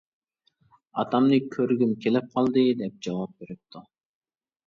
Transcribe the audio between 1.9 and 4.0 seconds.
كېلىپ قالدى، -دەپ جاۋاب بېرىپتۇ.